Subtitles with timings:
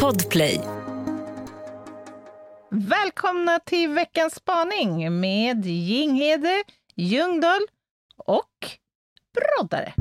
[0.00, 0.60] Podplay.
[2.70, 6.62] Välkomna till veckans spaning med Jinghede,
[6.94, 7.60] Ljungdahl
[8.16, 8.46] och
[9.34, 9.94] Broddare.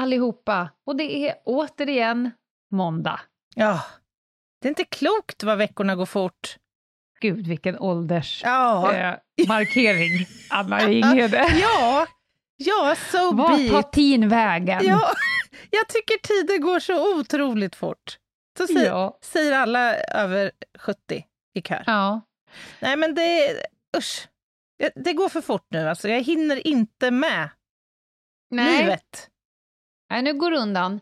[0.00, 0.68] Allihopa!
[0.86, 2.30] Och det är återigen
[2.72, 3.20] måndag.
[3.54, 3.84] Ja,
[4.60, 6.56] det är inte klokt vad veckorna går fort.
[7.20, 11.46] Gud, vilken Ja, åldersmarkering, eh, markering, Anna Jinghede.
[11.62, 12.06] ja,
[12.56, 14.80] ja, so Vart be tar tiden vägen?
[14.86, 15.12] Ja,
[15.70, 18.18] jag tycker tiden går så otroligt fort.
[18.58, 19.18] Så säger, Ja.
[19.22, 21.24] säger alla över 70
[21.54, 21.82] i kör.
[21.86, 22.20] ja.
[22.80, 23.56] Nej, men det...
[23.96, 24.28] Usch.
[24.94, 25.88] Det går för fort nu.
[25.88, 26.08] Alltså.
[26.08, 27.48] Jag hinner inte med
[28.50, 28.82] Nej.
[28.82, 29.28] livet.
[30.10, 31.00] Nej, nu går det undan.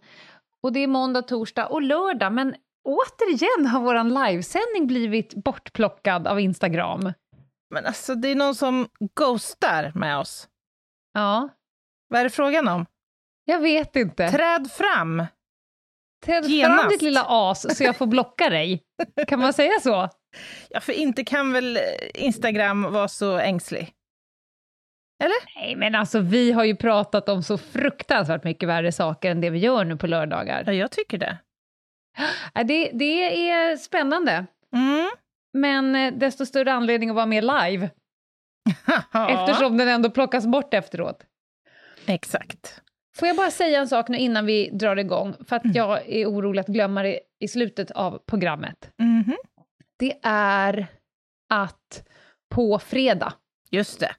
[0.63, 6.41] Och det är måndag, torsdag och lördag, men återigen har vår livesändning blivit bortplockad av
[6.41, 7.13] Instagram.
[7.75, 10.49] Men alltså, det är någon som ghostar med oss.
[11.15, 11.49] Ja,
[12.09, 12.87] Vad är det frågan om?
[13.45, 14.29] jag vet inte.
[14.31, 15.27] Träd fram!
[16.25, 16.89] Träd fram genast.
[16.91, 18.83] ditt lilla as så jag får blocka dig.
[19.27, 20.09] Kan man säga så?
[20.71, 21.79] Ja, för inte kan väl
[22.15, 23.93] Instagram vara så ängslig?
[25.57, 29.51] Nej, men alltså vi har ju pratat om så fruktansvärt mycket värre saker än det
[29.51, 30.63] vi gör nu på lördagar.
[30.67, 31.39] Ja, jag tycker det.
[32.55, 35.09] Ja, Det, det är spännande, Mm.
[35.53, 37.91] men eh, desto större anledning att vara med live,
[39.29, 41.25] eftersom den ändå plockas bort efteråt.
[42.07, 42.83] Exakt.
[43.17, 46.27] Får jag bara säga en sak nu innan vi drar igång, för att jag är
[46.27, 48.91] orolig att glömma det i slutet av programmet.
[48.99, 49.37] Mhm.
[49.99, 50.87] Det är
[51.51, 52.07] att
[52.55, 53.33] på fredag
[53.71, 54.11] Just det,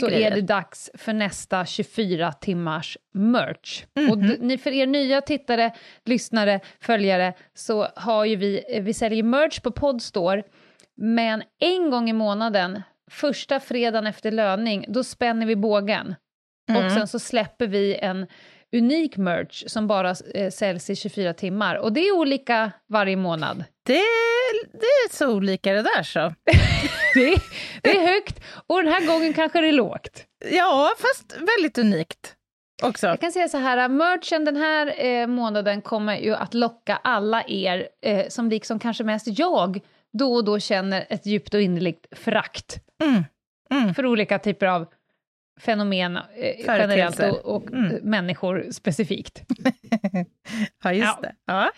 [0.00, 0.30] så grejer.
[0.30, 3.84] är det dags för nästa 24 timmars merch.
[3.96, 4.10] Mhm.
[4.10, 5.70] Och d- ni, för er nya tittare,
[6.04, 10.42] lyssnare, följare, så har ju vi, eh, vi säljer merch på Podstore,
[10.96, 16.14] men en gång i månaden, första fredagen efter löning, då spänner vi bågen.
[16.70, 16.90] Och Mm.
[16.94, 18.26] sen så släpper vi en
[18.76, 21.74] unik merch som bara eh, säljs i 24 timmar.
[21.74, 23.64] Och det är olika varje månad.
[23.86, 23.92] Det,
[24.72, 26.34] det är så olika det där så.
[27.18, 27.40] Det är,
[27.82, 30.24] det är högt och den här gången kanske det är lågt.
[30.50, 32.34] Ja, fast väldigt unikt
[32.82, 33.06] också.
[33.06, 37.44] Jag kan säga så här, merchen den här eh, månaden kommer ju att locka alla
[37.48, 39.80] er eh, som liksom kanske mest jag
[40.18, 43.24] då och då känner ett djupt och innerligt förakt Mm.
[43.70, 43.94] Mm.
[43.94, 44.86] för olika typer av
[45.58, 46.22] fenomen eh,
[46.66, 47.96] generellt och, och Mm.
[48.02, 49.42] människor specifikt.
[50.84, 51.18] Ja, just Ja.
[51.22, 51.34] det.
[51.44, 51.70] Ja.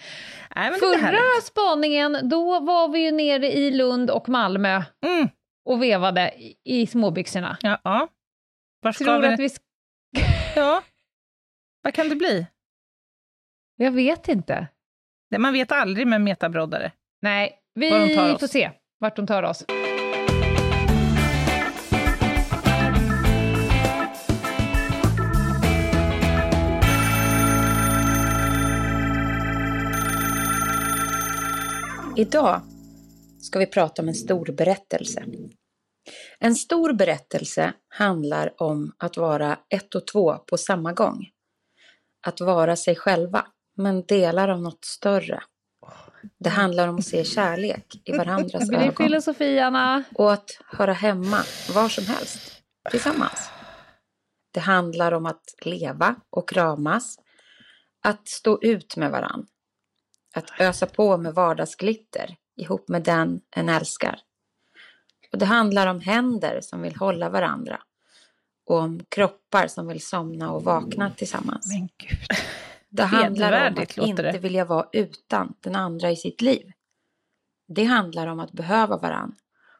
[0.57, 1.45] Nej, det Förra härligt.
[1.45, 5.29] spaningen, då var vi ju nere i Lund och Malmö Mm.
[5.65, 7.57] och vevade i, i småbyxorna.
[7.63, 8.09] Ja, ja.
[8.83, 9.27] Var ska Tror vi?
[9.27, 9.49] att vi...
[9.49, 9.61] sk-
[10.57, 10.83] Ja.
[11.83, 12.47] Vad kan det bli?
[13.77, 14.67] Jag vet inte.
[15.31, 16.93] Det- Man vet aldrig med metabroddare.
[17.23, 19.65] Nej, vi får se vart de tar oss.
[32.21, 32.63] Idag
[33.41, 35.25] ska vi prata om en stor berättelse.
[36.39, 41.29] En stor berättelse handlar om att vara ett och två på samma gång.
[42.27, 45.43] Att vara sig själva, men delar av något större.
[46.39, 50.05] Det handlar om att se kärlek i varandras Det blir ögon filosofi, Anna.
[50.15, 51.39] och att höra hemma
[51.75, 53.51] var som helst, tillsammans.
[54.55, 57.17] Det handlar om att leva och kramas,
[58.03, 59.47] att stå ut med varann,
[60.35, 64.21] att ösa på med vardagsglitter ihop med den en älskar.
[65.33, 67.81] Och det handlar om händer som vill hålla varandra
[68.67, 71.67] och om kroppar som vill somna och vakna tillsammans.
[71.67, 72.19] Men gud.
[72.93, 74.39] Det handlar om att inte det.
[74.39, 76.73] vilja vara utan den andra i sitt liv.
[77.69, 79.35] Det handlar om att behöva varann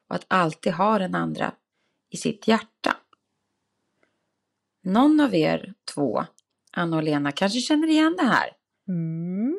[0.09, 1.53] och att alltid ha den andra
[2.11, 2.97] i sitt hjärta.
[4.83, 6.25] Någon av er två,
[6.73, 8.51] Anna och Lena, kanske känner igen det här.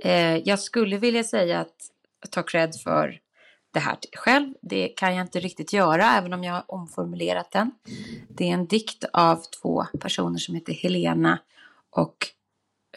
[0.04, 1.76] Eh, jag skulle vilja säga att
[2.30, 3.20] ta cred för
[3.74, 4.54] det här själv.
[4.62, 7.72] Det kan jag inte riktigt göra, även om jag har omformulerat den.
[8.30, 11.40] Det är en dikt av två personer som heter Helena
[11.90, 12.18] och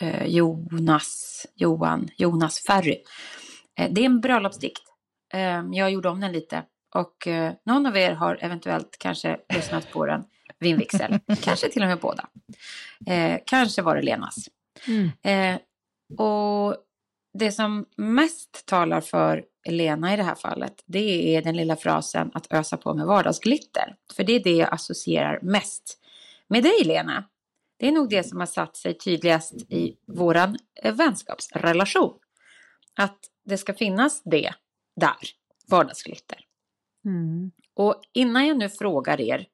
[0.00, 3.02] eh, Jonas, Johan, Jonas Ferry.
[3.78, 4.82] Eh, det är en bröllopsdikt.
[5.32, 6.62] Eh, jag gjorde om den lite.
[6.94, 10.24] Och eh, någon av er har eventuellt kanske lyssnat på den
[10.58, 11.18] vid en vigsel.
[11.42, 12.28] kanske till och med båda.
[13.06, 14.36] Eh, kanske var det Lenas.
[15.22, 15.56] Eh,
[16.18, 16.76] och
[17.34, 22.30] det som mest talar för Elena i det här fallet, det är den lilla frasen
[22.34, 23.96] att ösa på med vardagsglitter.
[24.16, 26.00] För det är det jag associerar mest
[26.48, 27.24] med dig Lena,
[27.76, 32.18] det är nog det som har satt sig tydligast i våran eh, vänskapsrelation.
[32.96, 34.52] Att det ska finnas det
[34.96, 35.16] där,
[35.70, 36.38] vardagsglitter.
[37.04, 37.50] Mm.
[37.74, 39.46] Och innan jag nu frågar er,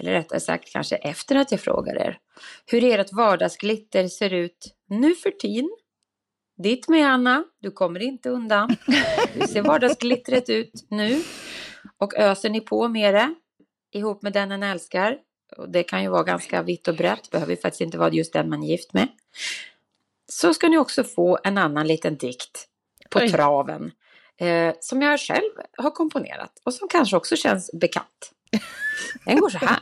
[0.00, 2.18] eller rättare sagt kanske efter att jag frågar er,
[2.66, 5.70] hur ert vardagsglitter ser ut nu för tiden.
[6.56, 8.76] Ditt med Anna, du kommer inte undan.
[9.32, 11.22] Hur ser vardagsglittret ut nu?
[11.98, 13.34] Och öser ni på med det
[13.92, 15.18] ihop med den en älskar?
[15.56, 18.32] Och det kan ju vara ganska vitt och brett, behöver ju faktiskt inte vara just
[18.32, 19.08] den man är gift med.
[20.28, 22.68] Så ska ni också få en annan liten dikt
[23.10, 23.28] på Oj.
[23.28, 23.92] traven
[24.36, 28.32] eh, som jag själv har komponerat och som kanske också känns bekant.
[29.24, 29.78] Den går så här.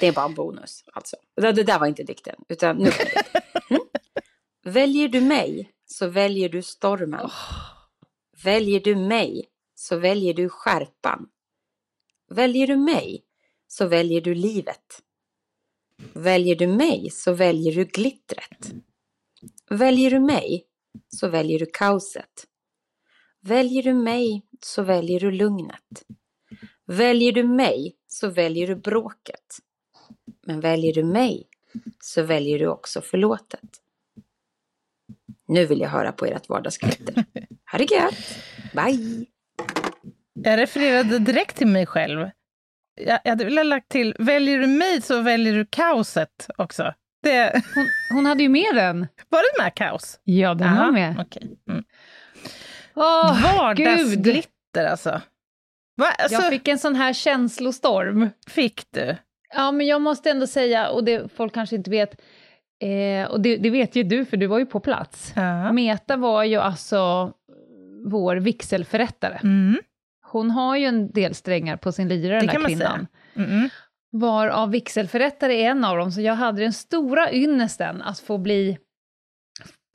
[0.00, 1.16] Det är bara en bonus alltså.
[1.36, 2.90] Det, det där var inte dikten, utan nu.
[3.70, 3.82] Mm.
[4.64, 7.30] Väljer du mig så väljer du stormen.
[8.44, 11.28] Väljer du mig så väljer du skärpan.
[12.28, 13.24] Väljer du mig
[13.66, 15.02] så väljer du livet.
[16.12, 18.72] Väljer du mig så väljer du glittret.
[19.70, 20.66] Väljer du mig
[21.08, 22.46] så väljer du kaoset.
[23.40, 26.06] Väljer du mig så väljer du lugnet.
[26.84, 29.58] Väljer du mig så väljer du bråket.
[30.46, 31.48] Men väljer du mig
[32.00, 33.82] så väljer du också förlåtet.
[35.48, 37.24] Nu vill jag höra på ert vardagsglitter.
[37.72, 38.38] Ha det gött!
[38.72, 39.26] Bye!
[40.34, 42.30] Jag refererade direkt till mig själv.
[43.00, 46.94] Jag, jag hade velat lagt till, väljer du mig så väljer du kaoset också.
[47.22, 49.06] Det, Hon, hon hade ju med den.
[49.28, 50.20] var det med kaos?
[50.24, 51.14] Ja, den var Aha, med.
[51.26, 51.58] okej.
[51.70, 51.84] Mm.
[52.94, 53.42] Gud!
[53.42, 55.20] Vardagsglitter alltså.
[55.96, 56.06] Va?
[56.18, 58.30] alltså Jag fick en sån här känslostorm.
[58.48, 59.16] fick du?
[59.54, 62.20] Ja, men jag måste ändå säga, och det folk kanske inte vet,
[62.80, 65.32] eh, och det, det vet ju du, för du var ju på plats.
[65.36, 65.72] Ja.
[65.72, 67.32] Meta var ju alltså
[68.06, 69.38] vår vigselförrättare.
[69.42, 69.78] Mm.
[70.26, 73.06] Hon har ju en del strängar på sin lyra, den där kvinnan.
[73.36, 73.68] Mm.
[74.12, 78.78] Varav vigselförrättare är en av dem, så jag hade den stora ynnesten att få bli,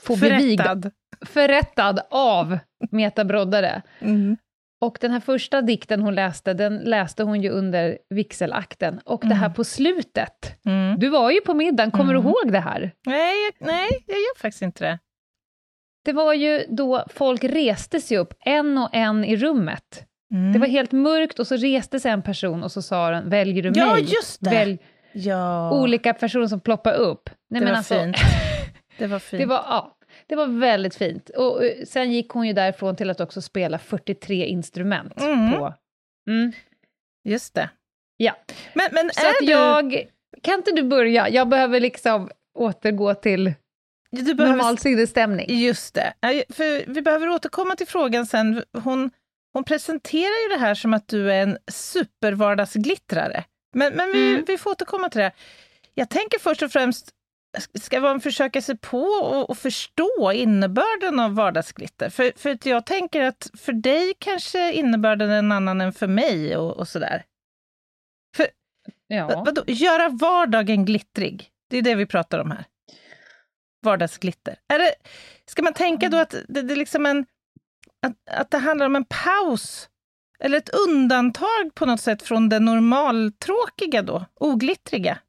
[0.04, 0.92] få bli vigd, Förrättad.
[1.26, 2.58] förrättad av
[2.92, 3.82] Meta Broddare.
[4.00, 4.38] Mm.
[4.82, 9.00] Och den här första dikten hon läste, den läste hon ju under vigselakten.
[9.06, 9.54] Och det här Mm.
[9.56, 11.00] på slutet, Mm.
[11.00, 12.24] du var ju på middagen, kommer Mm.
[12.24, 12.92] du ihåg det här?
[13.06, 15.00] Nej, jag- nej, jag gör faktiskt inte det.
[16.06, 20.06] Det var ju då folk reste sig upp, en och en i rummet.
[20.34, 20.54] Mm.
[20.54, 23.64] Det var helt mörkt och så reste sig en person och så sa den, väljer
[23.64, 24.02] du Ja, mig?
[24.04, 24.50] just det.
[24.50, 24.78] Välj
[25.14, 27.30] ja, olika personer som ploppar upp.
[27.50, 28.18] Nej, det men var alltså, fint.
[28.98, 29.40] Det var fint.
[29.42, 29.98] Det var, ja,
[30.32, 31.30] det var väldigt fint.
[31.30, 35.22] Och eh, sen gick hon ju därifrån till att också spela 43 instrument.
[35.22, 35.52] Mm.
[35.52, 35.74] På.
[36.30, 36.52] Mm.
[37.24, 37.70] Just det.
[38.18, 38.36] Ja.
[38.74, 39.46] Men, men Så är att du...
[39.52, 40.08] jag...
[40.42, 41.30] Kan inte du börja?
[41.30, 42.30] Jag behöver liksom
[42.60, 43.54] återgå till
[44.12, 45.46] du behöver normal sinnesstämning.
[45.60, 46.14] Just det.
[46.50, 48.64] För vi behöver återkomma till frågan sen.
[48.84, 49.12] Hon,
[49.54, 53.44] hon presenterar ju det här som att du är en supervardagsglittrare.
[53.74, 54.44] Men, men vi, Mm.
[54.48, 55.32] vi får återkomma till det.
[55.96, 57.10] Jag tänker först och främst,
[57.74, 62.10] ska man försöka sig på och, och förstå innebörden av vardagsglitter?
[62.10, 66.08] För, för att jag tänker att för dig kanske innebörden är en annan än för
[66.08, 67.26] mig och, och sådär.
[69.08, 69.44] Ja.
[69.46, 71.50] Vadå, göra vardagen glittrig?
[71.70, 72.66] Det är det vi pratar om här.
[73.84, 74.56] Vardagsglitter.
[74.68, 74.94] Är det,
[75.46, 77.26] ska man tänka då att det, det är liksom en...
[78.02, 79.90] Att, att det handlar om en paus?
[80.40, 84.26] Eller ett undantag på något sätt från det normaltråkiga då?
[84.34, 85.20] Oglittriga?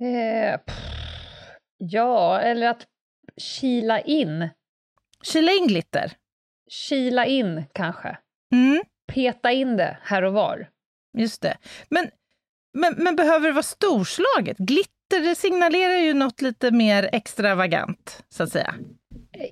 [0.00, 1.01] Eh, pff,
[1.90, 2.86] ja, eller att
[3.36, 4.48] kila in.
[5.22, 6.12] Kila in glitter?
[6.70, 8.18] Kila in, kanske.
[8.52, 10.68] Mm, Peta in det här och var.
[11.18, 11.56] just det.
[11.88, 12.10] Men,
[12.74, 14.58] men, men behöver det vara storslaget?
[14.58, 18.74] Glitter det signalerar ju något lite mer extravagant, så att säga.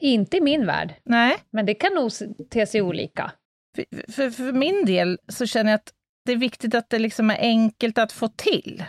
[0.00, 1.37] Inte i min värld, Nej?
[1.50, 2.10] men det kan nog
[2.50, 3.32] te sig olika.
[3.76, 5.92] För, för, för min del så känner jag att
[6.25, 8.84] det är viktigt att det liksom är enkelt att få till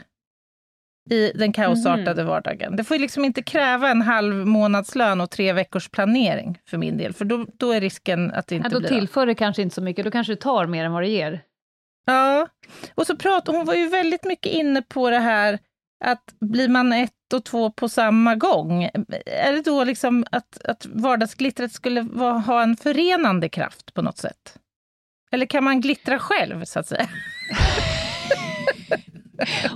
[1.09, 2.75] i den kaosartade vardagen.
[2.75, 6.97] Det får ju liksom inte kräva en halv månadslön och tre veckors planering för min
[6.97, 9.61] del, för då, då är risken att det inte Ja, då blir tillför det kanske
[9.61, 11.41] inte så mycket, då kanske det tar mer än vad det ger.
[12.05, 12.47] Ja,
[12.95, 15.59] och så pratar hon var ju väldigt mycket inne på det här
[16.03, 18.83] att blir man ett och två på samma gång,
[19.25, 24.17] är det då liksom att, att vardagsglittret skulle vara, ha en förenande kraft på något
[24.17, 24.57] sätt?
[25.31, 27.09] Eller kan man glittra själv, så att säga?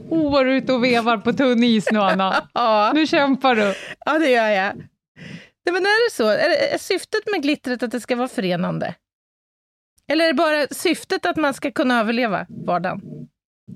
[0.09, 2.49] Oh, vad du är ute och vevar på tunn is nu, Anna.
[2.53, 3.73] Ja, Nu kämpar du.
[4.05, 4.75] ja det gör jag.
[5.65, 6.27] Nej, men är det så?
[6.29, 8.95] Är, det, är syftet med glittret att det ska vara förenande?
[10.11, 13.01] Eller är det bara syftet att man ska kunna överleva vardagen?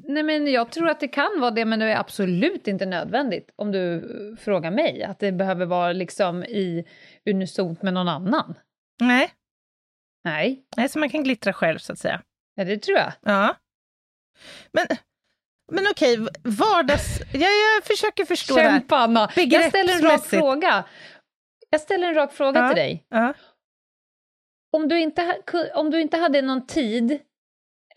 [0.07, 3.49] Nej, men jag tror att det kan vara det, men det är absolut inte nödvändigt,
[3.55, 4.07] om du
[4.41, 6.85] frågar mig, att det behöver vara liksom i
[7.29, 8.55] unisont med någon annan.
[9.01, 9.31] Nej,
[10.23, 12.21] Nej, Nej så man kan glittra själv, så att säga.
[12.55, 13.11] ja, det tror jag.
[13.21, 13.55] Ja.
[14.71, 14.85] Men
[15.71, 17.19] men okej, vardags...
[17.33, 19.31] Ja, jag försöker förstå Kämpa, det Anna.
[19.35, 20.83] Jag ställer en rak fråga.
[21.69, 22.67] Jag ställer en rak fråga Ja.
[22.67, 23.05] till dig.
[23.09, 23.33] Ja.
[24.71, 25.37] Om du, inte,
[25.75, 27.19] om du inte hade någon tid,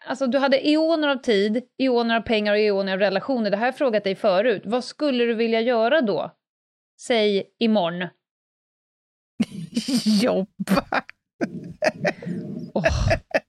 [0.06, 3.64] alltså du hade eoner av tid, eoner av pengar och eoner av relationer, det har
[3.66, 6.30] jag frågat dig förut, vad skulle du vilja göra då?
[7.00, 8.08] Säg imorgon.
[10.22, 11.02] Jobba.
[12.74, 12.84] Åh,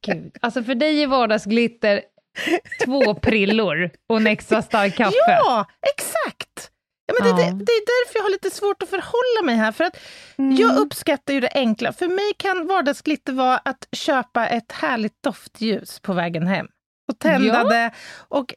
[0.05, 0.37] gud.
[0.41, 2.01] Alltså för dig är vardagsglitter
[2.85, 5.15] två prillor och en extra stark kaffe.
[5.27, 6.69] Ja, exakt!
[7.05, 7.47] Ja, men det, Ja.
[7.47, 9.71] det, det är därför jag har lite svårt att förhålla mig här.
[9.71, 9.97] För att
[10.37, 10.55] Mm.
[10.55, 11.93] Jag uppskattar ju det enkla.
[11.93, 16.67] För mig kan vardagsglitter vara att köpa ett härligt doftljus på vägen hem.
[17.11, 17.63] Och tända Ja.
[17.63, 18.53] det och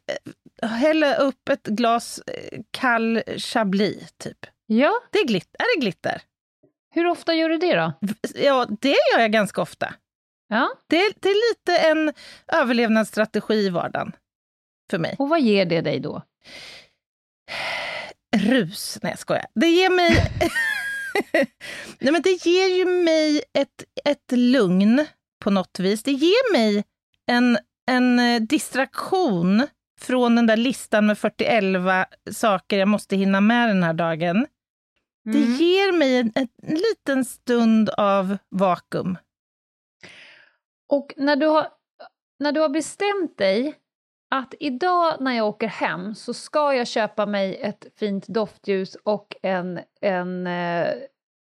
[0.62, 4.38] eh, hälla upp ett glas eh, kall chablis, typ.
[4.66, 5.56] Ja, Det är, glitter.
[5.61, 6.23] är det glitter?
[6.95, 7.92] hur ofta gör du det då?
[8.35, 9.95] Ja, det gör jag ganska ofta.
[10.49, 12.12] Ja, Det, det är lite en
[12.61, 14.12] överlevnadsstrategi i vardagen
[14.91, 15.17] för mig.
[15.19, 16.23] och vad ger det dig då?
[18.37, 18.99] Rus.
[19.03, 19.47] Nej, jag skojar.
[19.55, 20.33] Det ger mig...
[21.99, 25.07] Nej, men det ger ju mig ett, ett lugn
[25.45, 26.03] på något vis.
[26.03, 26.85] Det ger mig
[27.26, 27.59] en,
[27.91, 29.67] en eh, distraktion
[30.00, 31.65] från den där listan med 41
[32.33, 34.47] saker jag måste hinna med den här dagen.
[35.25, 35.53] Det Mm.
[35.55, 39.19] ger mig en, en liten stund av vakuum.
[40.88, 41.69] Och när du, har,
[42.38, 43.75] när du har bestämt dig
[44.31, 49.37] att idag när jag åker hem så ska jag köpa mig ett fint doftljus och
[49.43, 50.88] en, en eh,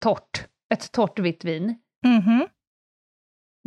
[0.04, 1.80] tort, ett torrt vitt vin.
[2.06, 2.48] Mhm.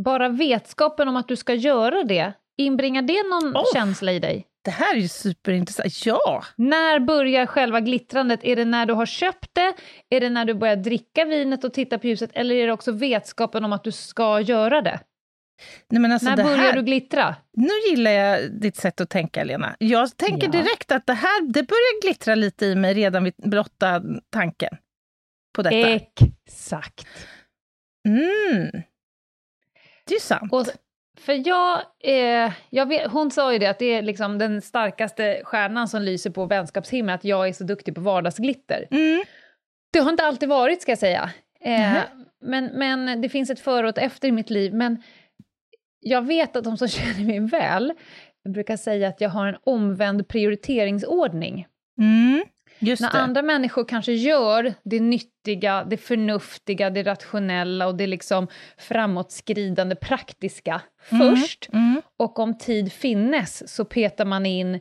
[0.05, 3.73] Bara vetskapen om att du ska göra det, inbringar det någon Oh.
[3.75, 4.47] känsla i dig?
[4.65, 6.07] Det här är ju superintressant.
[6.07, 6.45] Ja!
[6.57, 8.41] När börjar själva glittrandet?
[8.45, 9.75] Är det när du har köpt det?
[10.11, 12.31] Är det när du börjar dricka vinet och titta på ljuset?
[12.35, 15.01] Eller är det också vetskapen om att du ska göra det?
[15.89, 16.73] Nej, alltså när börjar här...
[16.73, 17.37] du glittra?
[17.53, 19.77] Nu gillar jag ditt sätt att tänka, Lena.
[19.79, 20.53] Jag tänker Ja.
[20.53, 24.77] direkt att det här det börjar glittra lite i mig redan vid blotta tanken
[25.57, 25.77] på detta.
[25.89, 27.07] Exakt.
[28.09, 28.71] Mm.
[30.05, 30.53] Det är sant.
[30.53, 30.67] Och,
[31.19, 35.41] för jag, eh, jag vet, hon sa ju det att det är liksom den starkaste
[35.45, 38.87] stjärnan som lyser på vänskapshimlen, att jag är så duktig på vardagsglitter.
[38.91, 39.23] Mm.
[39.93, 41.31] Det har inte alltid varit, ska jag säga.
[41.61, 42.05] Eh, Nähä.
[42.41, 44.75] men, men det finns ett före och ett efter i mitt liv.
[44.75, 45.03] Men
[46.01, 47.93] jag vet att de som känner mig väl
[48.49, 51.67] brukar säga att jag har en omvänd prioriteringsordning.
[52.01, 52.45] Mm.
[52.81, 53.19] När det.
[53.19, 60.81] andra människor kanske gör det nyttiga, det förnuftiga, det rationella och det liksom framåtskridande praktiska
[61.13, 61.37] Mm.
[61.37, 62.03] först, Mm.
[62.17, 64.81] och om tid finnes så petar man in eh,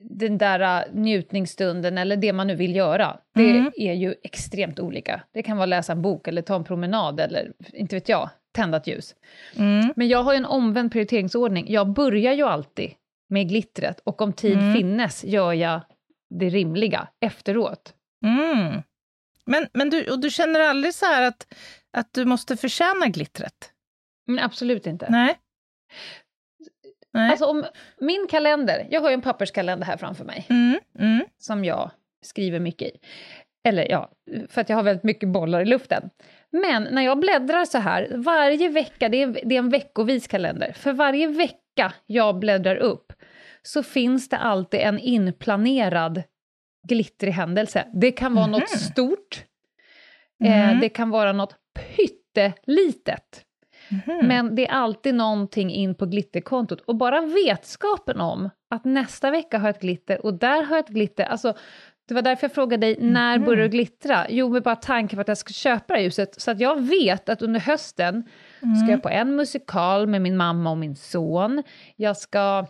[0.00, 3.16] den där eh, njutningsstunden eller det man nu vill göra.
[3.34, 3.72] Det Mm.
[3.76, 5.22] är ju extremt olika.
[5.34, 8.30] Det kan vara att läsa en bok eller ta en promenad eller inte vet jag,
[8.54, 9.14] tända ett ljus.
[9.56, 9.92] Mm.
[9.96, 11.72] Men jag har ju en omvänd prioriteringsordning.
[11.72, 12.90] Jag börjar ju alltid
[13.28, 14.74] med glittret och om tid Mm.
[14.74, 15.80] finnes gör jag
[16.30, 17.94] det rimliga efteråt.
[18.24, 18.82] Mm.
[19.46, 21.54] Men, men du, och du känner aldrig så här att,
[21.92, 23.70] att du måste förtjäna glittret?
[24.26, 25.06] Men absolut inte.
[25.10, 25.38] Nej.
[27.12, 27.30] Nej.
[27.30, 27.64] Alltså om
[28.00, 30.80] min kalender, jag har ju en papperskalender här framför mig mm.
[30.98, 31.24] Mm.
[31.38, 31.90] som jag
[32.22, 32.98] skriver mycket i.
[33.68, 34.10] Eller ja,
[34.48, 36.10] för att jag har väldigt mycket bollar i luften.
[36.62, 40.72] Men när jag bläddrar så här, varje vecka, det är, det är en veckovis kalender,
[40.72, 43.12] för varje vecka jag bläddrar upp
[43.62, 46.22] så finns det alltid en inplanerad
[46.88, 47.86] glittrig händelse.
[47.94, 48.78] Det kan vara något Mhm.
[48.78, 49.44] stort,
[50.44, 50.70] Mm.
[50.76, 53.44] eh, det kan vara något pyttelitet.
[53.88, 54.26] Mhm.
[54.26, 56.80] Men det är alltid någonting in på glitterkontot.
[56.80, 60.84] Och bara vetskapen om att nästa vecka har jag ett glitter och där har jag
[60.84, 61.24] ett glitter.
[61.24, 61.54] Alltså,
[62.08, 63.44] det var därför jag frågade dig, när Mhm.
[63.46, 64.26] börjar du glittra?
[64.28, 66.40] Jo, med bara tanken på att jag ska köpa det här ljuset.
[66.40, 68.24] Så att jag vet att under hösten
[68.62, 68.76] Mm.
[68.76, 71.62] ska jag på en musikal med min mamma och min son.
[71.96, 72.66] Jag ska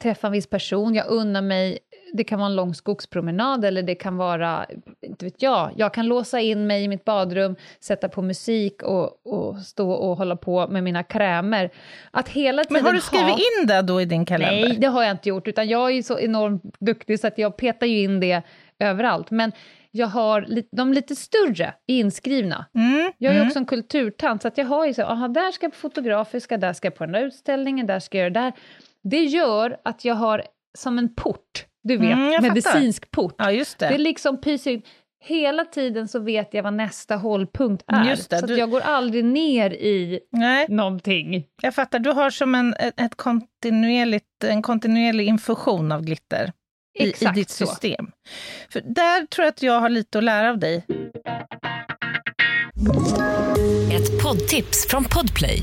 [0.00, 1.78] träffa en viss person, jag unnar mig,
[2.16, 4.66] det kan vara en lång skogspromenad eller det kan vara,
[5.02, 9.26] inte vet jag, jag kan låsa in mig i mitt badrum, sätta på musik och,
[9.26, 11.70] och stå och hålla på med mina krämer.
[12.10, 14.68] Att hela tiden Men har du ha- skrivit in det då i din kalender?
[14.68, 17.56] Nej, det har jag inte gjort, utan jag är så enormt duktig så att jag
[17.56, 18.42] petar ju in det
[18.78, 19.30] överallt.
[19.30, 19.52] Men
[19.90, 22.66] jag har de lite större inskrivna.
[22.74, 23.12] Mm.
[23.18, 23.48] Jag är mm.
[23.48, 26.56] också en kulturtant, så att jag har ju så, aha, där ska jag på Fotografiska,
[26.56, 28.52] där ska jag på den där utställningen, där ska jag göra där.
[29.02, 30.42] Det gör att jag har
[30.78, 32.48] som en port, du vet, Mm, fattar.
[32.48, 33.34] medicinsk port.
[33.38, 33.88] Ja, just det.
[33.88, 34.84] Det liksom pyser ut.
[35.24, 38.04] Hela tiden så vet jag vad nästa hållpunkt är.
[38.10, 41.44] Just det, så du- att jag går aldrig ner i Nej, någonting.
[41.62, 41.98] jag fattar.
[41.98, 46.52] Du har som en, ett kontinuerligt, en kontinuerlig infusion av glitter
[46.98, 47.66] i, i ditt så.
[47.66, 48.10] system.
[48.70, 50.84] För där tror jag att jag har lite att lära av dig.
[53.92, 55.62] Ett poddtips från Podplay.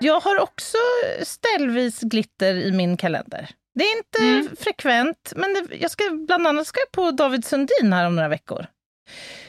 [0.00, 0.76] Jag har också
[1.22, 3.50] ställvis glitter i min kalender.
[3.74, 4.56] Det är inte mm.
[4.56, 8.28] frekvent, men det, jag ska, bland annat ska jag på David Sundin här om några
[8.28, 8.66] veckor.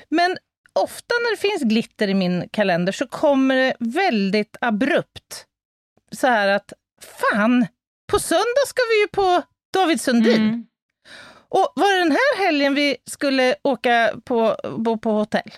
[0.09, 0.37] Men
[0.73, 5.45] ofta när det finns glitter i min kalender så kommer det väldigt abrupt.
[6.11, 7.67] Så här att, fan,
[8.11, 9.43] på söndag ska vi ju på
[9.73, 10.41] David Sundin.
[10.41, 10.65] Mm.
[11.49, 15.51] Och var det den här helgen vi skulle åka på, bo på hotell?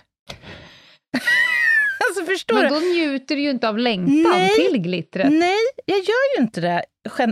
[2.20, 5.32] Alltså förstår Men då njuter du ju inte av längtan nej, till glittret.
[5.32, 6.84] Nej, jag gör ju inte det.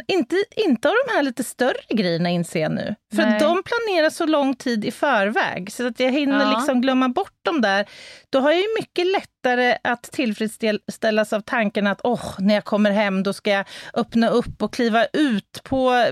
[0.09, 2.95] Inte, inte av de här lite större grejerna inser jag nu.
[3.15, 3.41] För nej.
[3.41, 6.59] de planeras så lång tid i förväg, så att jag hinner ja.
[6.59, 7.87] liksom glömma bort dem där.
[8.31, 12.91] Då har jag ju mycket lättare att tillfredsställas av tanken att oh, när jag kommer
[12.91, 16.07] hem då ska jag öppna upp och kliva ut på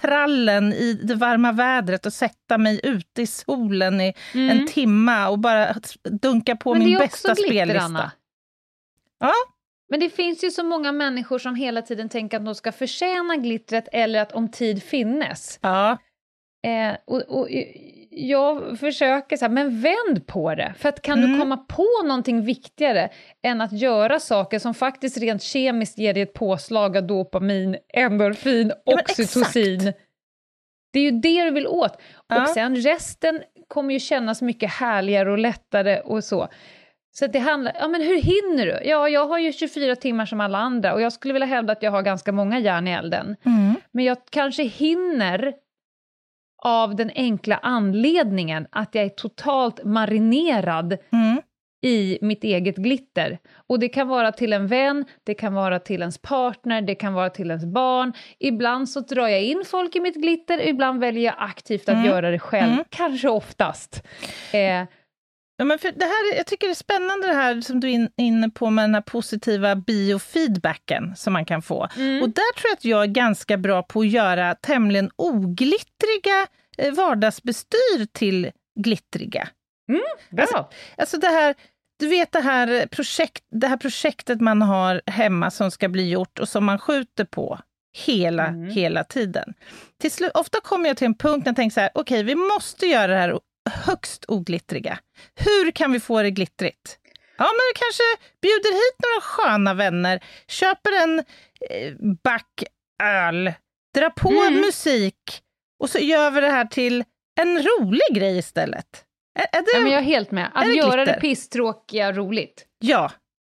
[0.00, 4.50] trallen i det varma vädret och sätta mig ute i solen i mm.
[4.50, 5.74] en timma och bara
[6.22, 7.84] dunka på min bästa glitter, spellista.
[7.84, 8.12] Anna.
[9.20, 9.32] Ja.
[9.88, 13.36] Men det finns ju så många människor som hela tiden tänker att de ska förtjäna
[13.36, 15.58] glittret eller att om tid finnes.
[15.62, 15.98] Ja.
[16.66, 17.48] Eh, och, och,
[18.18, 20.74] jag försöker så här, men vänd på det.
[20.78, 21.32] För att kan mm.
[21.32, 23.08] du komma på någonting viktigare
[23.42, 28.72] än att göra saker som faktiskt rent kemiskt ger dig ett påslag av dopamin, endorfin,
[28.84, 29.92] ja, oxytocin.
[30.92, 32.00] Det är ju det du vill åt.
[32.28, 32.42] Ja.
[32.42, 36.48] Och sen resten kommer ju kännas mycket härligare och lättare och så.
[37.18, 38.88] Så det handlar, ja men hur hinner du?
[38.88, 41.82] Ja, jag har ju 24 timmar som alla andra och jag skulle vilja hävda att
[41.82, 43.36] jag har ganska många järn i elden.
[43.44, 43.74] Mm.
[43.92, 45.54] Men jag kanske hinner
[46.58, 51.40] av den enkla anledningen att jag är totalt marinerad mm.
[51.82, 53.38] i mitt eget glitter.
[53.66, 57.14] Och det kan vara till en vän, det kan vara till ens partner, det kan
[57.14, 58.12] vara till ens barn.
[58.38, 62.06] Ibland så drar jag in folk i mitt glitter, ibland väljer jag aktivt att mm.
[62.06, 62.84] göra det själv, mm.
[62.90, 64.02] kanske oftast.
[64.52, 64.82] Eh,
[65.56, 68.08] Ja, men för det här, jag tycker det är spännande det här som du är
[68.16, 71.88] inne på med den här positiva biofeedbacken som man kan få.
[71.96, 72.22] Mm.
[72.22, 76.46] Och där tror jag att jag är ganska bra på att göra tämligen oglittriga
[76.78, 79.48] eh, vardagsbestyr till glittriga.
[79.88, 80.42] Mm, bra.
[80.42, 81.54] Alltså, alltså det här,
[81.98, 86.38] du vet det här, projekt, det här projektet man har hemma som ska bli gjort
[86.38, 87.58] och som man skjuter på
[87.96, 88.70] hela, mm.
[88.70, 89.54] hela tiden.
[90.00, 92.22] Till slut, ofta kommer jag till en punkt när jag tänker så här, okej, okay,
[92.22, 94.98] vi måste göra det här högst oglittriga.
[95.34, 96.98] Hur kan vi få det glittrigt?
[97.38, 98.02] Ja, men vi kanske
[98.42, 101.18] bjuder hit några sköna vänner, köper en
[101.70, 102.62] eh, back
[103.02, 103.52] öl,
[103.94, 104.60] drar på mm.
[104.60, 105.42] musik
[105.82, 107.04] och så gör vi det här till
[107.40, 109.04] en rolig grej istället.
[109.38, 110.50] Är, är det, ja, men jag är helt med.
[110.54, 111.14] Att det göra glitter?
[111.14, 112.66] det pisstråkiga roligt.
[112.78, 113.10] Ja.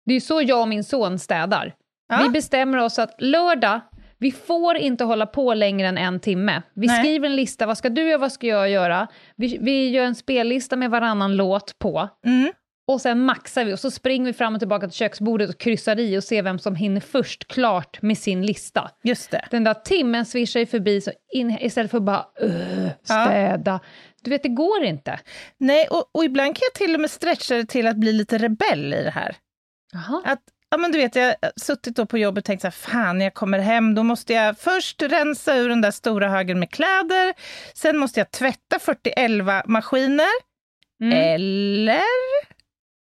[0.07, 1.75] Det är så jag och min son städar.
[2.09, 2.23] Ja.
[2.23, 3.81] Vi bestämmer oss att lördag
[4.19, 6.63] vi får inte hålla på längre än en timme.
[6.75, 6.99] Vi Nej.
[7.01, 9.09] skriver en lista, vad ska du göra, vad ska jag göra?
[9.37, 12.09] Vi, vi gör en spellista med varannan låt på.
[12.27, 12.53] Mm.
[12.89, 16.01] Och sen maxar vi och så springer vi fram och tillbaka till köksbordet och kryssar
[16.01, 18.91] i och ser vem som hinner först klart med sin lista.
[19.03, 19.49] Just det.
[19.51, 23.71] Den där timmen svischar ju förbi så in, istället för att bara uh, städa.
[23.71, 23.81] Ja.
[24.23, 25.21] Du vet, det går inte.
[25.59, 28.39] Nej, och, och ibland kan jag till och med stretcha det till att bli lite
[28.39, 29.37] rebell i det här.
[29.95, 30.23] Aha.
[30.25, 32.73] Att Ja, men du vet, jag har suttit då på jobbet och tänkt så här,
[32.73, 36.59] fan, när jag kommer hem, då måste jag först rensa ur den där stora högen
[36.59, 37.35] med kläder,
[37.75, 40.27] sen måste jag tvätta 40 maskiner,
[41.03, 41.19] mm.
[41.19, 42.03] eller?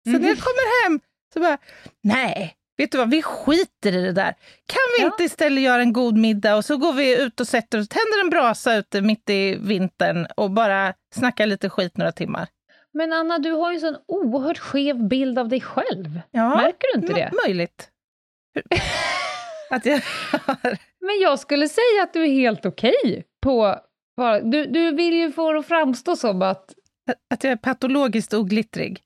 [0.04, 0.22] Så mm.
[0.22, 1.00] när jag kommer hem,
[1.34, 1.58] så bara,
[2.02, 4.34] nej, vet du vad, vi skiter i det där.
[4.66, 5.06] Kan vi ja.
[5.06, 8.20] inte istället göra en god middag och så går vi ut och sätter oss, tänder
[8.24, 12.48] en brasa ute mitt i vintern och bara snackar lite skit några timmar?
[12.94, 16.20] Men Anna, du har ju en sån oerhört skev bild av dig själv.
[16.30, 17.30] Ja, Märker du inte det?
[17.46, 17.90] Möjligt.
[19.70, 20.00] att jag
[21.00, 23.80] Men jag skulle säga att du är helt okej okay på...
[24.42, 26.74] Du, du vill ju få det att framstå som att...
[27.34, 29.02] Att jag är patologiskt oglittrig.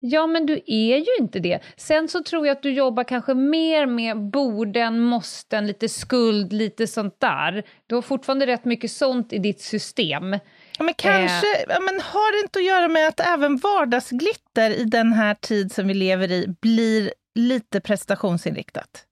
[0.00, 1.60] Ja, men du är ju inte det.
[1.76, 6.86] Sen så tror jag att du jobbar kanske mer med borden, måsten, lite skuld, lite
[6.86, 7.64] sånt där.
[7.86, 10.36] Du har fortfarande rätt mycket sånt i ditt system.
[10.78, 11.64] Ja, men kanske, eh.
[11.68, 15.72] ja, men har det inte att göra med att även vardagsglitter i den här tid
[15.72, 19.04] som vi lever i blir lite prestationsinriktat?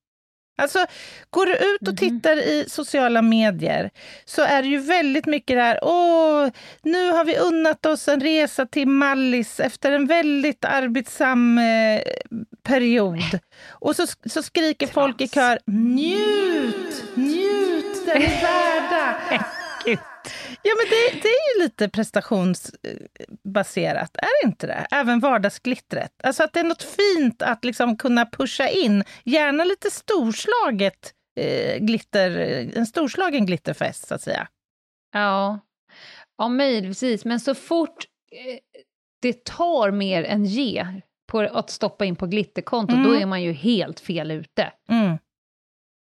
[0.59, 0.87] Alltså,
[1.31, 1.97] går du ut och Mhm.
[1.97, 3.91] tittar i sociala medier
[4.25, 6.49] så är det ju väldigt mycket där, åh,
[6.83, 12.01] nu har vi unnat oss en resa till Mallis efter en väldigt arbetsam eh,
[12.63, 13.39] period.
[13.71, 19.17] Och så, så skriker folk i kör, njut, njut, den är värda.
[20.69, 24.87] Ja, men det, det är ju lite prestationsbaserat, är det inte det?
[24.91, 26.13] Även vardagsglittret.
[26.23, 31.79] Alltså att det är något fint att liksom kunna pusha in, gärna lite storslaget eh,
[31.79, 32.31] glitter,
[32.77, 34.49] en storslagen glitterfest så att säga.
[35.13, 35.61] Ja,
[36.39, 37.25] ja möjligtvis.
[37.25, 38.59] Men så fort eh,
[39.23, 43.05] det tar mer än ger på att stoppa in på glitterkonto, Mm.
[43.07, 44.73] då är man ju helt fel ute.
[44.89, 45.19] Mm.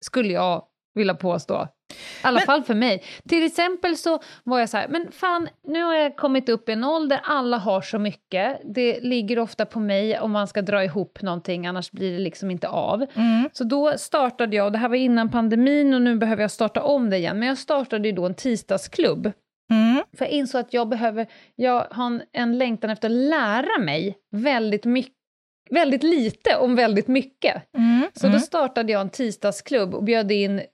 [0.05, 1.69] skulle jag vilja påstå.
[1.91, 3.03] I alla Men- fall för mig.
[3.29, 6.73] Till exempel så var jag så här, men fan, nu har jag kommit upp i
[6.73, 8.61] en ålder, alla har så mycket.
[8.65, 12.51] Det ligger ofta på mig om man ska dra ihop någonting, annars blir det liksom
[12.51, 13.07] inte av.
[13.15, 13.49] Mm.
[13.53, 16.83] Så då startade jag, och det här var innan pandemin och nu behöver jag starta
[16.83, 19.33] om det igen, men jag startade ju då en tisdagsklubb.
[19.71, 20.05] Mm.
[20.19, 21.27] För jag insåg att jag behöver,
[21.57, 25.15] jag har en, en längtan efter att lära mig väldigt mycket
[25.71, 27.75] väldigt lite om väldigt mycket.
[27.77, 28.07] Mm.
[28.15, 30.65] Så då startade jag en tisdagsklubb och bjöd in eh,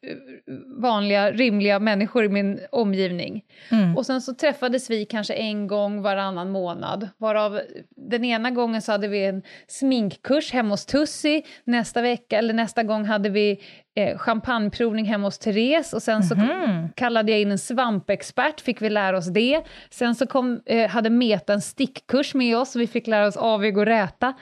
[0.83, 3.45] vanliga, rimliga människor i min omgivning.
[3.71, 3.97] Mm.
[3.97, 7.61] Och sen så träffades vi kanske en gång varannan månad, varav
[7.97, 12.83] den ena gången så hade vi en sminkkurs hemma hos Tussi, nästa vecka eller nästa
[12.83, 13.61] gång hade vi
[13.97, 16.89] eh, champagneprovning hemma hos Therese och sen så Mhm.
[16.97, 19.63] kallade jag in en svampexpert, fick vi lära oss det.
[19.91, 23.79] Sen så kom, eh, hade Meta en stickkurs med oss, vi fick lära oss avig
[23.79, 24.33] och räta.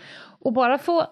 [0.40, 1.06] Och bara få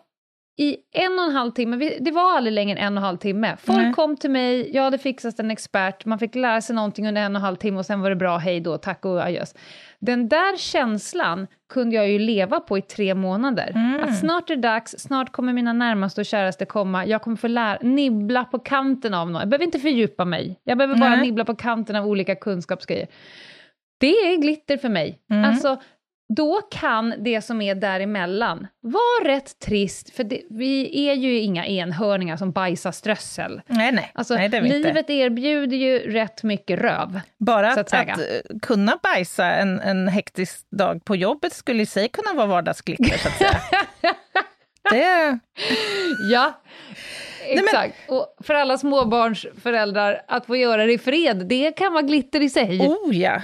[0.57, 3.17] i en och en halv timme, det var aldrig längre än en och en halv
[3.17, 3.57] timme.
[3.57, 3.93] Folk Nej.
[3.93, 7.37] kom till mig, jag hade fixat en expert, man fick lära sig någonting under en
[7.37, 9.55] och en halv timme och sen var det bra, hej då, tack och adjös.
[9.99, 13.73] Den där känslan kunde jag ju leva på i tre månader.
[13.75, 14.05] Mm.
[14.05, 17.49] Att snart är det dags, snart kommer mina närmaste och käraste komma, jag kommer få
[17.49, 19.43] lära, nibbla på kanten av något.
[19.43, 21.21] Jag behöver inte fördjupa mig, jag behöver bara Nej.
[21.21, 23.07] nibbla på kanten av olika kunskapsgrejer.
[24.01, 25.19] Det är glitter för mig.
[25.31, 25.51] Mm.
[25.51, 25.79] Alltså,
[26.37, 31.67] då kan det som är däremellan vara rätt trist, för det, vi är ju inga
[31.67, 33.61] enhörningar som bajsar strössel.
[33.67, 34.11] Nej, nej.
[34.15, 34.89] Alltså, nej det är vi inte.
[34.89, 37.21] livet erbjuder ju rätt mycket röv.
[37.39, 41.87] Bara att, att att, eh, kunna bajsa en, en hektisk dag på jobbet skulle i
[41.87, 43.61] sig kunna vara vardagsglitter, så att säga.
[44.91, 45.39] det,
[46.31, 46.63] Ja,
[47.49, 47.95] men- exakt.
[48.09, 52.51] Och för alla småbarnsföräldrar, att få göra det i fred, det kan vara glitter i
[52.51, 52.81] sig.
[52.81, 53.43] oh ja.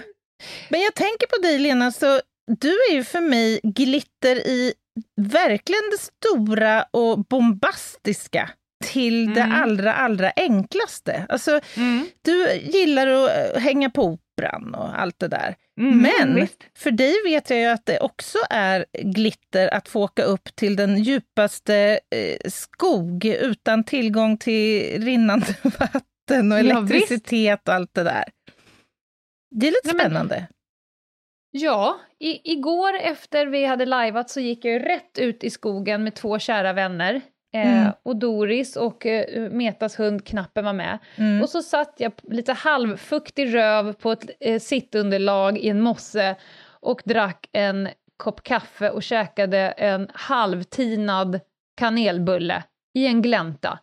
[0.68, 4.74] Men jag tänker på dig, Lena, så du är ju för mig glitter i
[5.16, 8.50] verkligen det stora och bombastiska
[8.84, 9.62] till det Mm.
[9.62, 11.26] allra, allra enklaste.
[11.28, 12.06] Alltså, Mm.
[12.22, 15.56] du gillar att eh, hänga på operan och allt det där.
[15.80, 16.64] Mm, Men visst.
[16.78, 20.76] för dig vet jag ju att det också är glitter att få åka upp till
[20.76, 28.02] den djupaste eh, skog utan tillgång till rinnande vatten och Ja, elektricitet och allt det
[28.04, 28.24] där.
[29.50, 30.46] Det är lite spännande.
[31.59, 36.14] Ja, i, igår efter vi hade lajvat så gick jag rätt ut i skogen med
[36.14, 37.14] två kära vänner.
[37.55, 37.92] Eh, Mm.
[38.03, 40.99] Och Doris och eh, Metas hund Knappen var med.
[41.16, 41.42] Mm.
[41.42, 46.37] Och så satt jag lite halvfuktig röv på ett eh, sittunderlag i en mosse
[46.81, 51.40] och drack en kopp kaffe och käkade en halvtinad
[51.77, 52.62] kanelbulle
[52.94, 53.79] i en glänta.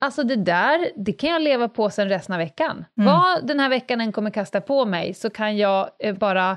[0.00, 2.84] Alltså det där, det kan jag leva på sen resten av veckan.
[2.98, 3.06] Mm.
[3.06, 6.56] Vad den här veckan än kommer kasta på mig så kan jag eh, bara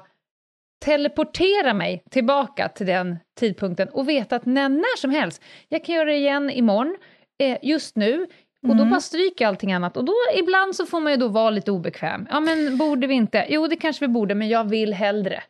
[0.86, 5.96] teleportera mig tillbaka till den tidpunkten och veta att när, när som helst, jag kan
[5.96, 6.98] göra det igen imorgon,
[7.40, 8.22] eh, just nu,
[8.64, 8.90] och då Mm.
[8.90, 9.98] bara stryker allting annat.
[9.98, 12.28] Och då ibland så får man ju då vara lite obekväm.
[12.32, 13.46] Ja men borde vi inte?
[13.50, 15.44] Jo det kanske vi borde, men jag vill hellre.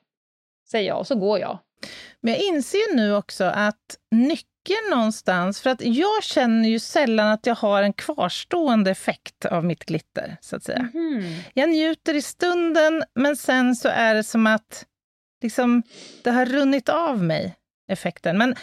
[0.71, 1.59] Säger jag och så går jag.
[2.21, 7.45] Men jag inser nu också att nyckeln någonstans, för att jag känner ju sällan att
[7.45, 10.89] jag har en kvarstående effekt av mitt glitter, så att säga.
[11.53, 14.85] Jag njuter i stunden, men sen så är det som att
[15.45, 15.83] liksom,
[16.23, 17.55] det har runnit av mig,
[17.91, 18.37] effekten.
[18.37, 18.55] Men,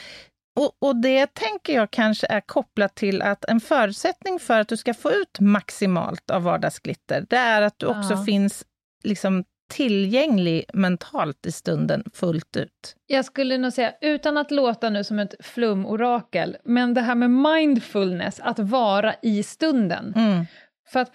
[0.60, 4.76] och, och det tänker jag kanske är kopplat till att en förutsättning för att du
[4.76, 8.24] ska få ut maximalt av vardagsglitter, det är att du också Ja.
[8.24, 8.64] finns
[9.04, 12.96] liksom tillgänglig mentalt i stunden fullt ut.
[13.06, 17.30] Jag skulle nog säga, utan att låta nu som ett flumorakel, men det här med
[17.30, 20.12] mindfulness, att vara i stunden.
[20.16, 20.46] Mm.
[20.88, 21.12] För att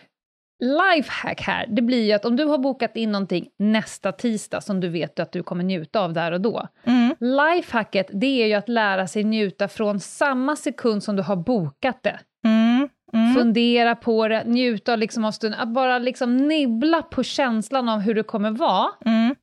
[0.60, 4.80] lifehack här, det blir ju att om du har bokat in någonting nästa tisdag som
[4.80, 6.68] du vet att du kommer njuta av där och då.
[6.84, 7.16] Mm.
[7.20, 12.04] Lifehacket, det är ju att lära sig njuta från samma sekund som du har bokat
[12.04, 12.20] det.
[12.46, 12.90] Mm.
[13.14, 13.34] Mm.
[13.36, 18.14] Fundera på det, njuta liksom av stunden, att bara liksom nibbla på känslan av hur
[18.16, 19.36] det kommer vara, Mm.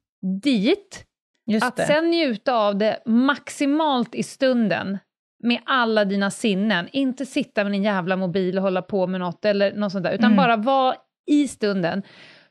[0.43, 1.05] dit,
[1.47, 1.87] Just att det.
[1.87, 4.99] sen njuta av det maximalt i stunden,
[5.43, 6.89] med alla dina sinnen.
[6.93, 10.13] Inte sitta med din jävla mobil och hålla på med något eller något sånt där,
[10.13, 10.37] utan Mm.
[10.37, 10.95] bara vara
[11.27, 12.03] i stunden.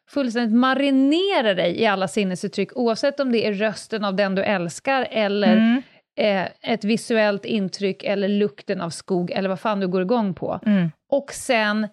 [0.09, 5.07] Fullständigt marinera dig i alla sinnesuttryck, oavsett om det är rösten av den du älskar
[5.11, 5.81] eller Mm.
[6.19, 10.59] eh, ett visuellt intryck eller lukten av skog eller vad fan du går igång på.
[10.65, 10.91] Mm.
[11.11, 11.87] Och sen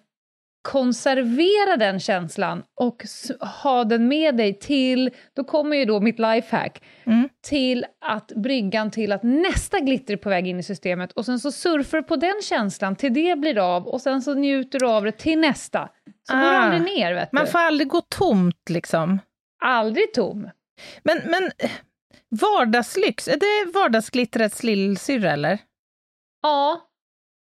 [0.71, 3.03] konservera den känslan och
[3.63, 7.29] ha den med dig till, då kommer ju då mitt lifehack, Mm.
[7.47, 11.39] till att bryggan till att nästa glitter är på väg in i systemet och sen
[11.39, 14.87] så surfar du på den känslan till det blir av och sen så njuter du
[14.87, 15.89] av det till nästa.
[16.27, 16.59] Så går du Ah.
[16.59, 17.51] aldrig ner, vet Man du.
[17.51, 19.19] får aldrig gå tomt liksom.
[19.63, 20.49] Aldrig tom.
[21.03, 21.71] Men, men eh,
[22.41, 25.59] vardagslyx, är det vardagsglittrets lillsyrra eller?
[26.41, 26.81] Ja,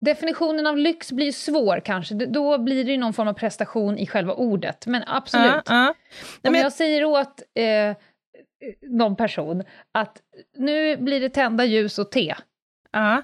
[0.04, 2.14] definitionen av lyx blir svår kanske.
[2.14, 5.62] Då blir det någon form av prestation i själva ordet, men absolut.
[5.66, 5.94] Ja.
[6.42, 7.96] Nej, Om jag, jag säger åt eh,
[8.82, 9.62] någon person
[9.94, 10.22] att
[10.56, 12.34] nu blir det tända ljus och te,
[12.92, 13.22] ja.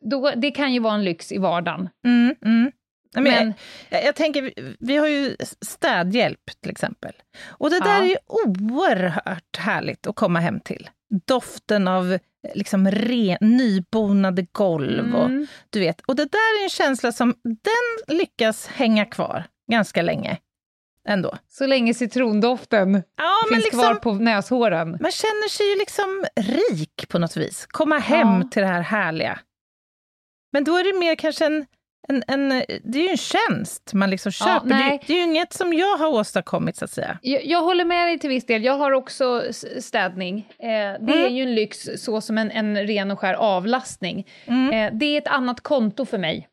[0.00, 1.88] då, det kan ju vara en lyx i vardagen.
[2.06, 2.72] Mm, mm.
[3.22, 3.54] Nej, men
[3.90, 7.12] jag, jag tänker, vi, har ju städhjälp till exempel.
[7.46, 8.02] Och det där Ja.
[8.02, 10.90] är ju oerhört härligt att komma hem till.
[11.26, 12.18] Doften av
[12.54, 16.00] liksom re, nybonade golv och mm, du vet.
[16.00, 20.38] Och det där är en känsla som den lyckas hänga kvar ganska länge
[21.08, 21.38] ändå.
[21.48, 24.90] så länge citrondoften Ja, finns kvar liksom, på näshåren.
[25.00, 27.66] man känner sig ju liksom rik på något vis.
[27.68, 28.48] Komma hem Ja.
[28.50, 29.38] till det här härliga.
[30.52, 31.66] Men då är det mer kanske en,
[32.08, 32.48] en, en
[32.84, 34.68] det är ju en tjänst man liksom Ja, köper.
[34.68, 35.02] det, nej.
[35.06, 37.18] det är ju inget som jag har åstadkommit så att säga.
[37.22, 38.64] Jag, jag håller med dig till viss del.
[38.64, 39.42] Jag har också
[39.80, 40.48] städning.
[40.58, 41.18] Eh, det Mm.
[41.24, 44.26] är ju en lyx, så som en, en ren och skär avlastning.
[44.46, 44.72] Mm.
[44.72, 46.48] Eh, det är ett annat konto för mig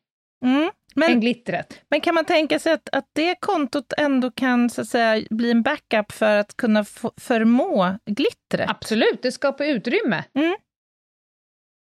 [0.46, 0.62] Mm.
[0.64, 1.80] än Men, glittret.
[1.90, 5.52] men kan man tänka sig att, att det kontot ändå kan så att säga, bli
[5.52, 6.84] en backup för att kunna
[7.22, 8.70] förmå glittret?
[8.70, 10.24] Absolut, det skapar utrymme.
[10.36, 10.56] Mm.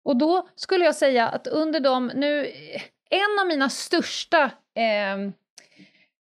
[0.04, 2.46] Och då skulle jag säga att under de, nu,
[3.14, 5.30] en av mina största eh,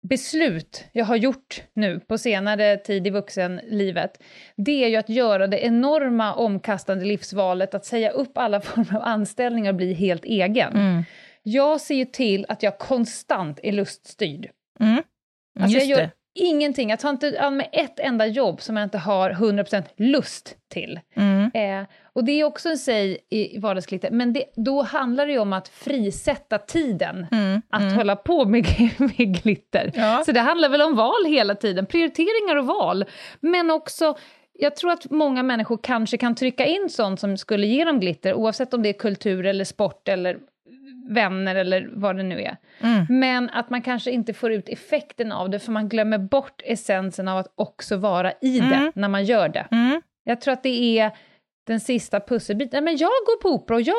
[0.09, 4.23] beslut jag har gjort nu på senare tid i vuxenlivet,
[4.57, 9.03] det är ju att göra det enorma omkastande livsvalet att säga upp alla former av
[9.03, 10.73] anställningar och bli helt egen.
[10.73, 11.05] Mm.
[11.43, 14.51] Jag ser ju till att jag konstant är luststyrd.
[14.81, 15.03] Mm.
[15.61, 16.11] Alltså Just jag gör det.
[16.35, 20.57] Ingenting, jag tar inte an med ett enda jobb som jag inte har 100% lust
[20.73, 21.01] till.
[21.17, 21.51] Mm.
[21.55, 25.39] Eh, och det är också en säg i vardagsglitter, men det, då handlar det ju
[25.39, 27.63] om att frisätta tiden Mm.
[27.71, 27.95] att Mm.
[27.95, 28.67] hålla på med,
[28.99, 29.91] med glitter.
[29.95, 30.23] Ja.
[30.27, 33.05] Så det handlar väl om val hela tiden, prioriteringar och val.
[33.41, 34.17] Men också,
[34.53, 38.35] jag tror att många människor kanske kan trycka in sånt som skulle ge dem glitter,
[38.35, 40.39] oavsett om det är kultur eller sport eller
[41.11, 42.57] vänner eller vad det nu är.
[42.81, 43.07] Mm.
[43.09, 47.29] Men att man kanske inte får ut effekten av det, för man glömmer bort essensen
[47.29, 48.93] av att också vara i det Mm.
[48.95, 49.67] när man gör det.
[49.71, 50.03] Mm.
[50.25, 51.11] Jag tror att det är
[51.67, 52.85] den sista pusselbiten.
[52.85, 53.97] Men jag går på opera och jag,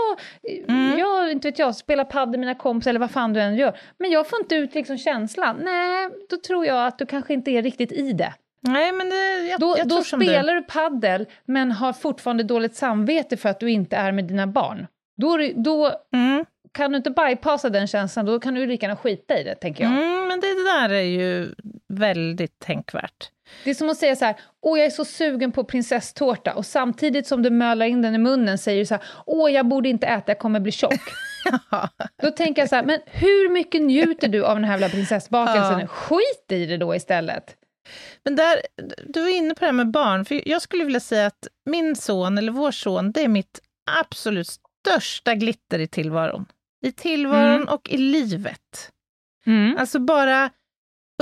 [0.67, 0.99] Mm.
[0.99, 3.77] jag, inte vet jag, spelar padel med mina kompisar eller vad fan du än gör.
[3.99, 5.55] Men jag får inte ut liksom känslan.
[5.63, 8.33] Nej, då tror jag att du kanske inte är riktigt i det.
[8.61, 10.25] Nej, men det, jag, Då, jag då som du.
[10.25, 14.47] spelar du paddel men har fortfarande dåligt samvete för att du inte är med dina
[14.47, 14.87] barn.
[15.17, 16.45] Då, då Mm.
[16.75, 19.83] Kan du inte bypassa den känslan, då kan du lika gärna skita i det, tänker
[19.83, 19.93] jag.
[19.93, 21.55] Mm, men det där är ju
[21.87, 23.31] väldigt tänkvärt.
[23.63, 26.65] Det är som att säga så här, åh jag är så sugen på prinsesstårta och
[26.65, 29.89] samtidigt som du mölar in den i munnen säger du så här, åh jag borde
[29.89, 30.99] inte äta, jag kommer bli tjock.
[32.21, 35.79] Då tänker jag så här, men hur mycket njuter du av den här jävla prinsessbakelsen?
[35.79, 35.87] Ja.
[35.87, 37.55] Skit i det då istället.
[38.23, 38.61] Men där,
[39.07, 41.95] du var inne på det här med barn, för jag skulle vilja säga att min
[41.95, 43.59] son, eller vår son, det är mitt
[43.99, 46.45] absolut största glitter i tillvaron.
[46.85, 47.67] I tillvaron Mm.
[47.67, 48.91] och i livet.
[49.77, 50.49] Alltså bara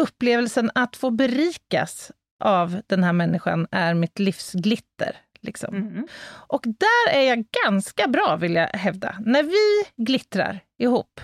[0.02, 2.12] upplevelsen att få berikas
[2.44, 5.18] av den här människan är mitt livsglitter.
[5.42, 5.76] Liksom.
[5.76, 6.08] Mm.
[6.48, 9.16] Och där är jag ganska bra, vill jag hävda.
[9.26, 11.22] När vi glittrar ihop,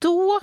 [0.00, 0.40] då,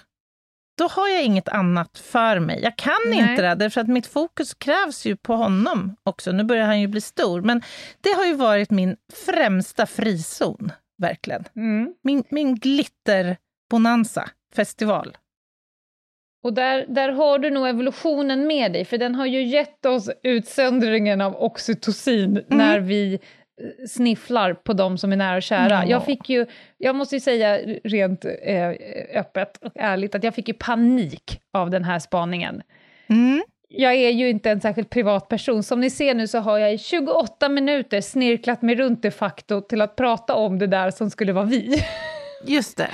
[0.77, 2.59] då har jag inget annat för mig.
[2.63, 3.19] Jag kan Nej.
[3.19, 6.31] inte det, därför att mitt fokus krävs ju på honom också.
[6.31, 7.61] Nu börjar han ju bli stor, men
[8.01, 11.43] det har ju varit min främsta frizon, verkligen.
[11.55, 11.93] Mm.
[12.01, 15.17] Min, min glitterbonanza festival.
[16.43, 20.09] Och där, där har du nog evolutionen med dig, för den har ju gett oss
[20.23, 23.19] utsöndringen av oxytocin när vi eh,
[23.87, 25.69] snifflar på de som är nära och kära.
[25.69, 25.85] Ja.
[25.85, 26.45] Jag fick ju,
[26.77, 28.69] jag måste ju säga rent eh,
[29.13, 32.61] öppet och ärligt, att jag fick ju panik av den här spaningen.
[33.07, 33.43] Mm.
[33.77, 35.63] Jag är ju inte en särskilt privat person.
[35.63, 39.61] Som ni ser nu så har jag i 28 minuter snirklat mig runt de facto
[39.61, 41.83] till att prata om det där som skulle vara vi.
[42.45, 42.89] Just det.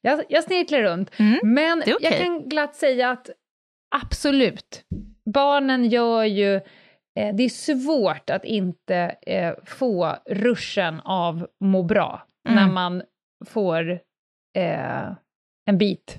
[0.00, 1.10] Jag, jag snirklar runt.
[1.18, 1.40] Mm.
[1.42, 1.96] Men okej.
[2.00, 3.30] jag kan glatt säga att
[3.96, 4.84] absolut,
[5.34, 6.54] barnen gör ju...
[7.18, 12.56] Eh, det är svårt att inte eh, få ruschen av må bra Mm.
[12.56, 13.02] när man
[13.46, 13.90] får
[14.56, 15.06] eh,
[15.66, 16.18] en bit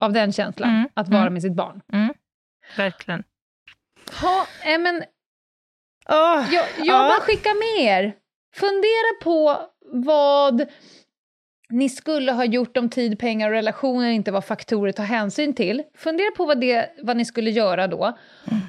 [0.00, 1.32] av den känslan, Mm, att vara mm.
[1.32, 1.82] med sitt barn.
[2.76, 3.24] Verkligen.
[4.20, 5.04] Ha, eh, men
[6.08, 7.08] Åh, jag, jag ja.
[7.08, 8.14] bara skickar med er.
[8.54, 10.66] Fundera på vad
[11.70, 15.54] ni skulle ha gjort om tid, pengar och relationer inte var faktorer att ta hänsyn
[15.54, 15.82] till.
[15.96, 18.18] Fundera på vad, det, vad ni skulle göra då.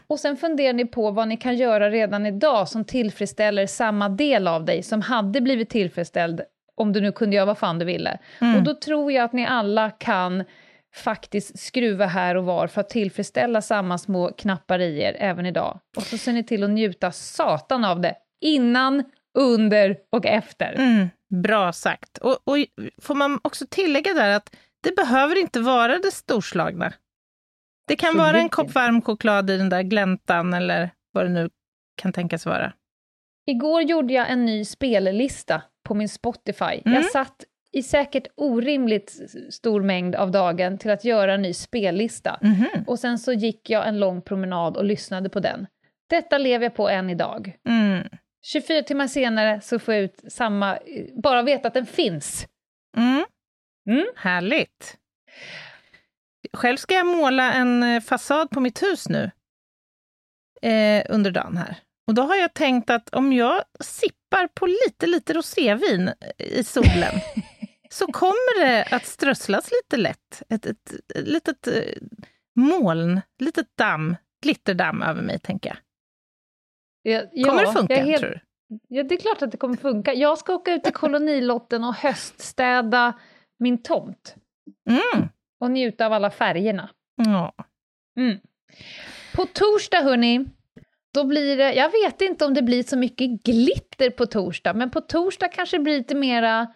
[0.08, 4.48] Och sen funderar ni på vad ni kan göra redan idag som tillfredsställer samma del
[4.48, 6.42] av dig som hade blivit tillfredsställd
[6.76, 8.20] om du nu kunde göra vad fan du ville.
[8.42, 8.56] Mm.
[8.56, 10.44] Och då tror jag att ni alla kan
[10.96, 15.80] faktiskt skruva här och var för att tillfredsställa samma små knappar i er även idag.
[15.98, 19.04] Och så ser ni till att njuta satan av det innan,
[19.38, 20.74] under och efter.
[20.74, 21.10] Mm,
[21.44, 22.18] bra sagt.
[22.18, 22.58] Och, och
[23.02, 26.94] får man också tillägga där att det behöver inte vara det storslagna.
[27.88, 31.30] Det kan vara en Absolut kopp varm choklad i den där gläntan eller vad det
[31.30, 31.50] nu
[32.02, 32.74] kan tänkas vara.
[33.46, 36.82] Igår gjorde jag en ny spellista på min Spotify.
[36.86, 36.94] Mm.
[36.94, 39.18] Jag satt i säkert orimligt
[39.50, 42.40] stor mängd av dagen till att göra en ny spellista.
[42.42, 42.68] Mhm.
[42.88, 45.68] Och sen så gick jag en lång promenad och lyssnade på den.
[46.10, 47.58] Detta lever jag på än idag.
[47.68, 48.08] Mm.
[48.46, 50.78] 24 timmar senare så får jag ut samma,
[51.24, 52.48] bara veta att den finns.
[52.98, 53.26] Mm.
[53.90, 54.06] Mm.
[54.16, 54.98] Härligt.
[56.54, 59.32] Själv ska jag måla en eh, fasad på mitt hus nu
[60.62, 61.76] eh, under dagen här.
[62.08, 66.64] Och då har jag tänkt att om jag sippar på lite, lite rosévin eh, i
[66.64, 67.14] solen
[67.92, 70.44] så kommer det att strösslas lite lätt.
[70.50, 71.74] Ett, ett, ett litet eh,
[72.56, 75.78] moln, litet damm, glitterdamm över mig, tänker jag.
[77.04, 78.40] Ja, Kommer ja, det funka, helt- tror du?
[78.88, 80.14] Ja, det är klart att det kommer funka.
[80.14, 83.20] Jag ska åka ut till kolonilotten och höststäda
[83.60, 84.36] min tomt.
[84.90, 85.30] Mm.
[85.60, 86.90] Och njuta av alla färgerna.
[87.16, 87.54] Ja.
[88.18, 88.38] Mm.
[89.36, 90.46] På torsdag, hörni,
[91.14, 91.74] då blir det...
[91.74, 95.78] Jag vet inte om det blir så mycket glitter på torsdag, men på torsdag kanske
[95.78, 96.74] det blir lite mera...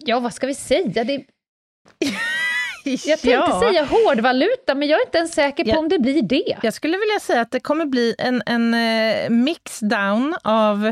[0.00, 1.04] Ja, vad ska vi säga?
[1.04, 1.12] Det,
[2.84, 3.60] jag tänkte Ja.
[3.60, 5.78] säga hårdvaluta, men jag är inte ens säker på Ja.
[5.78, 6.58] om det blir det.
[6.62, 10.86] Jag skulle vilja säga att det kommer bli en, en eh, mixdown av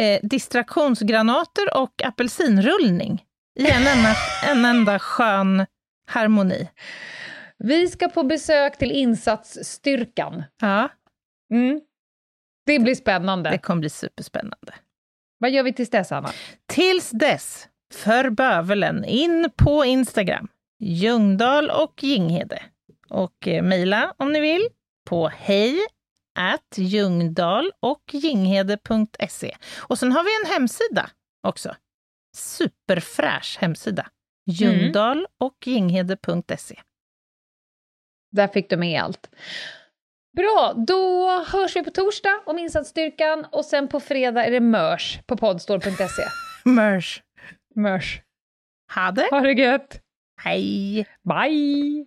[0.00, 3.24] eh, distraktionsgranater och apelsinrullning
[3.58, 4.14] i en enda,
[4.50, 5.66] en enda skön
[6.08, 6.68] harmoni.
[7.58, 10.44] Vi ska på besök till insatsstyrkan.
[10.60, 10.88] Ja,
[11.50, 11.80] Mm.
[12.66, 13.50] Det blir spännande.
[13.50, 14.74] det kommer bli superspännande.
[15.38, 16.30] Vad gör vi tills dess, Anna?
[16.66, 22.62] Tills dess, för bövelen, in på Instagram, Ljungdahl och Ginghede.
[23.08, 24.68] Och eh, mejla om ni vill
[25.04, 25.78] på hej
[26.38, 26.78] at
[27.80, 29.56] och ginghede.se.
[29.78, 31.10] Och sen har vi en hemsida
[31.42, 31.76] också.
[32.36, 34.06] Superfräsch hemsida.
[34.46, 36.80] Ljungdahl och ginghede.se.
[38.32, 39.30] Där fick du med allt.
[40.36, 45.18] Bra, då hörs vi på torsdag om insatsstyrkan och sen på fredag är det mörs
[45.26, 46.22] på podstore.se.
[46.64, 47.22] Mörs.
[47.76, 48.22] Mörs.
[48.94, 49.28] Ha det!
[49.30, 50.00] Ha det gött!
[50.42, 51.06] Hej!
[51.24, 52.06] Bye!